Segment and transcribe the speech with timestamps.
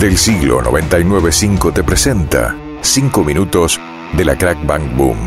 [0.00, 3.78] Del siglo 995 te presenta 5 minutos
[4.14, 5.18] de la Crack Bang Boom.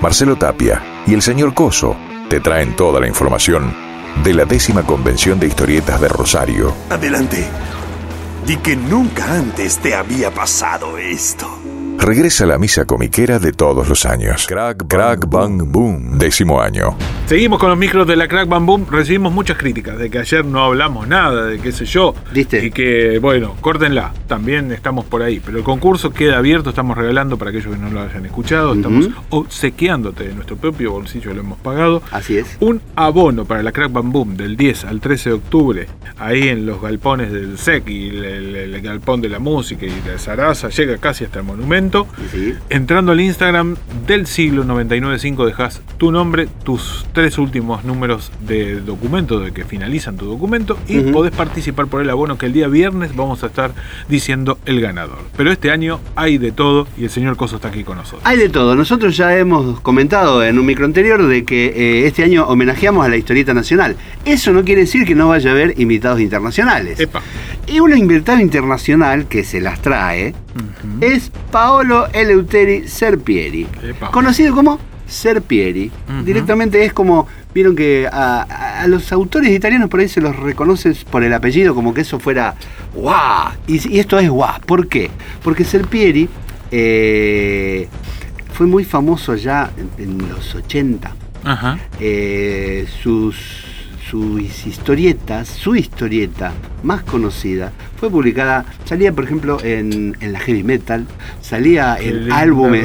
[0.00, 1.96] Marcelo Tapia y el señor Coso
[2.28, 3.74] te traen toda la información
[4.22, 6.72] de la décima convención de historietas de Rosario.
[6.88, 7.44] Adelante.
[8.46, 11.71] Di que nunca antes te había pasado esto.
[11.98, 14.46] Regresa la misa comiquera de todos los años.
[14.48, 16.96] Crack, Crack Bang Boom, décimo año.
[17.26, 18.86] Seguimos con los micros de la Crack Bam Boom.
[18.90, 22.12] Recibimos muchas críticas de que ayer no hablamos nada, de qué sé yo.
[22.32, 22.64] ¿Viste?
[22.66, 24.12] Y que, bueno, córtenla.
[24.26, 25.40] También estamos por ahí.
[25.44, 26.70] Pero el concurso queda abierto.
[26.70, 28.74] Estamos regalando para aquellos que no lo hayan escuchado.
[28.74, 32.02] Estamos obsequiándote de nuestro propio bolsillo, lo hemos pagado.
[32.10, 32.56] Así es.
[32.60, 35.86] Un abono para la Crack Bam Boom del 10 al 13 de octubre.
[36.18, 39.90] Ahí en los galpones del SEC y el, el- el galpón de la música y
[40.00, 40.68] de Sarasa.
[40.68, 41.81] Llega casi hasta el monumento.
[42.30, 42.54] Sí.
[42.70, 49.40] Entrando al Instagram del siglo 995 dejas tu nombre, tus tres últimos números de documento,
[49.40, 51.12] de que finalizan tu documento, y Ujú.
[51.12, 53.72] podés participar por el abono que el día viernes vamos a estar
[54.08, 55.18] diciendo el ganador.
[55.36, 58.22] Pero este año hay de todo y el señor Coso está aquí con nosotros.
[58.24, 58.74] Hay de todo.
[58.74, 63.08] Nosotros ya hemos comentado en un micro anterior de que eh, este año homenajeamos a
[63.08, 63.96] la historieta nacional.
[64.24, 66.98] Eso no quiere decir que no vaya a haber invitados internacionales.
[67.00, 67.22] Epa.
[67.66, 70.34] Y un invitado internacional que se las trae
[71.00, 74.10] es Paolo Eleuteri Serpieri, Epa.
[74.10, 75.90] conocido como Serpieri.
[76.24, 81.22] Directamente es como, vieron que a, los autores italianos por ahí se los reconoce por
[81.22, 82.54] el apellido, como que eso fuera
[82.94, 83.52] guau.
[83.66, 84.60] Y, y esto es guau.
[84.66, 85.10] ¿Por qué?
[85.42, 86.28] Porque Serpieri
[86.70, 87.88] eh,
[88.52, 91.12] fue muy famoso ya en, en los 80
[91.44, 91.78] Ajá.
[92.00, 93.36] eh, sus,
[94.10, 100.62] sus historietas, su historieta más conocida, fue publicada, salía por ejemplo en, en la heavy
[100.64, 101.06] metal,
[101.40, 102.84] salía Qué en álbumes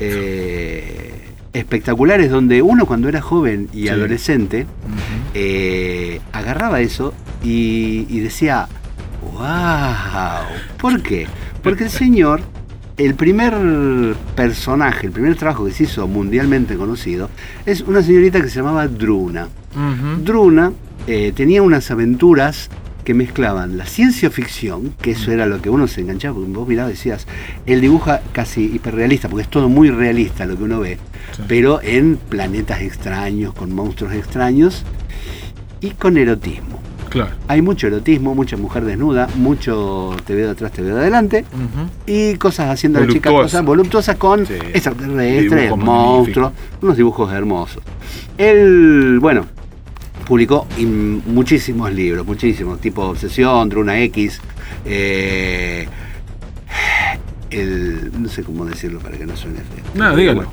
[0.00, 1.14] eh,
[1.52, 3.88] espectaculares donde uno cuando era joven y Sí.
[3.88, 4.66] adolescente
[5.34, 8.68] eh, agarraba eso y, y decía,
[9.32, 10.44] wow,
[10.80, 11.26] ¿por qué?
[11.62, 12.40] Porque el señor,
[12.96, 13.54] el primer
[14.34, 17.30] personaje, el primer trabajo que se hizo mundialmente conocido,
[17.66, 19.48] es una señorita que se llamaba Druna.
[20.24, 20.72] Druna
[21.06, 22.68] eh, tenía unas aventuras
[23.08, 26.68] que mezclaban la ciencia ficción, que eso era lo que uno se enganchaba, porque vos
[26.68, 27.26] mirabas decías,
[27.64, 30.98] él dibuja casi hiperrealista, porque es todo muy realista lo que uno ve,
[31.34, 31.42] Sí.
[31.48, 34.84] pero en planetas extraños, con monstruos extraños
[35.80, 36.80] y con erotismo.
[37.08, 37.30] Claro.
[37.46, 41.46] Hay mucho erotismo, mucha mujer desnuda, mucho te veo atrás, te veo de adelante,
[42.06, 44.52] y cosas haciendo a la chica cosas voluptuosas con Sí.
[44.74, 46.52] extraterrestres, monstruos,
[46.82, 47.82] unos dibujos hermosos.
[48.36, 49.46] Él, bueno,
[50.28, 50.66] publicó
[51.26, 54.40] muchísimos libros, muchísimos, tipo Obsesión, Druna X,
[54.84, 55.88] eh,
[57.50, 59.84] el, no sé cómo decirlo para que no suene feo.
[59.94, 60.46] No, dígalo.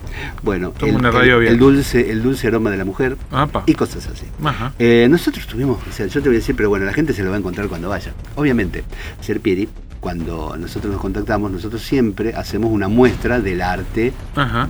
[0.43, 3.63] Bueno, el, dulce, el dulce aroma de la mujer Apa.
[3.65, 4.25] y cosas así.
[4.41, 4.71] Ajá.
[4.79, 7.21] Eh, nosotros tuvimos, o sea, yo te voy a decir, pero bueno, la gente se
[7.21, 8.13] lo va a encontrar cuando vaya.
[8.35, 8.85] Obviamente,
[9.19, 9.67] Serpieri,
[9.99, 14.13] cuando nosotros nos contactamos, nosotros siempre hacemos una muestra del arte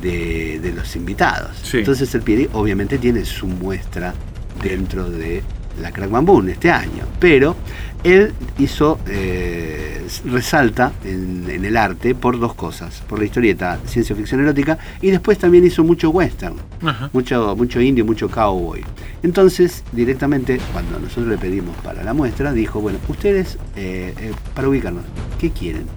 [0.01, 1.51] de, de los invitados.
[1.61, 1.77] Sí.
[1.77, 4.15] Entonces Serpieri obviamente tiene su muestra
[4.61, 5.43] dentro de
[5.81, 7.05] la Crack Bamboo este año.
[7.19, 7.55] Pero
[8.03, 13.01] él hizo, eh, resalta en, en el arte por dos cosas.
[13.07, 17.09] Por la historieta ciencia ficción erótica y después también hizo mucho western Ajá.
[17.13, 18.83] mucho, mucho indio, mucho cowboy.
[19.23, 24.69] Entonces, directamente, cuando nosotros le pedimos para la muestra, dijo, bueno, ustedes, eh, eh, para
[24.69, 25.03] ubicarnos,
[25.39, 25.87] ¿qué quieren?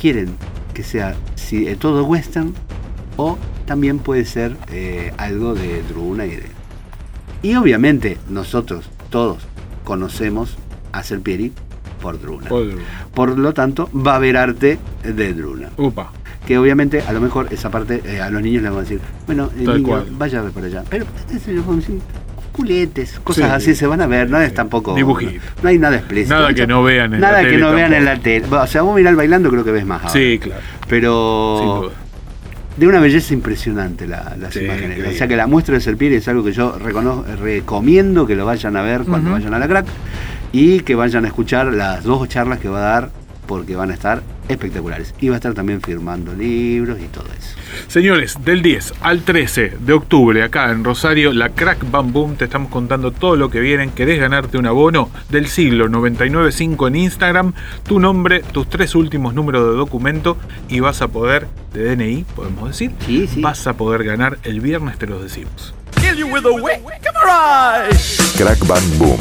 [0.00, 0.36] ¿Quieren
[0.74, 2.54] que sea si, todo western
[3.16, 3.36] o
[3.66, 4.56] también puede ser
[5.16, 6.57] algo de Druna y de...
[7.42, 9.38] Y obviamente nosotros todos
[9.84, 10.56] conocemos
[10.92, 11.52] a Serpieri
[12.02, 12.48] por Druna.
[12.48, 12.78] Podro.
[13.14, 16.12] Por lo tanto, va a haber arte de Druna Upa.
[16.46, 19.00] que obviamente a lo mejor esa parte eh, a los niños les van a decir,
[19.26, 20.06] bueno, Tal niño, cual.
[20.12, 20.84] vaya a ver por allá.
[20.88, 22.00] Pero eso yo puedo decir,
[22.52, 23.70] culetes, cosas Sí.
[23.70, 24.94] así se van a ver, no es tampoco.
[24.94, 25.32] Dibujito.
[25.32, 26.34] No, no hay nada explícito.
[26.34, 28.46] Nada que no vean en la Nada tele que no vean en la tele.
[28.50, 30.12] O sea, vos mirás bailando creo que ves más ahora.
[30.12, 30.60] Sí, claro.
[30.88, 31.92] Pero Sin duda.
[32.78, 34.90] De una belleza impresionante la- las Sí, imágenes.
[34.90, 35.14] increíble.
[35.14, 38.76] O sea que la muestra de Serpieri es algo que yo recomiendo que lo vayan
[38.76, 39.86] a ver cuando vayan a la crack
[40.52, 43.10] y que vayan a escuchar las dos charlas que va a dar
[43.46, 45.14] porque van a estar espectaculares.
[45.20, 47.56] Y va a estar también firmando libros y todo eso.
[47.88, 52.44] Señores, del 10 al 13 de octubre, acá en Rosario, la Crack Bam Boom, te
[52.44, 53.90] estamos contando todo lo que vienen.
[53.90, 57.52] ¿Querés ganarte un abono del siglo 995 en Instagram?
[57.86, 60.36] Tu nombre, tus tres últimos números de documento
[60.68, 63.40] y vas a poder, de DNI, podemos decir, Sí, sí.
[63.40, 65.74] vas a poder ganar el viernes, te los decimos.
[68.36, 69.18] Crack Bang Boom.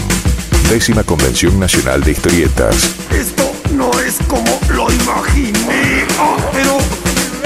[0.70, 2.96] Décima Convención Nacional de Historietas.
[3.12, 6.06] Esto no es como lo imaginé.
[6.20, 6.78] Ah, pero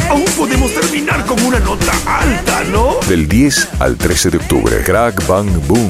[0.10, 2.96] aún podemos terminar con una nota alta, ¿no?
[3.08, 4.84] Del 10 al 13 de octubre.
[4.84, 5.90] Crack Bang Boom.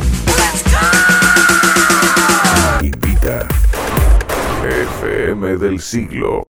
[2.81, 3.47] Invita.
[5.01, 6.47] FM del siglo